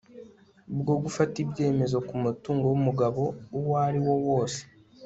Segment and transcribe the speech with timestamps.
[0.79, 3.23] bwo gufata ibyemezo ku mutungo w'umugabo
[3.57, 4.61] uwo ariwo wose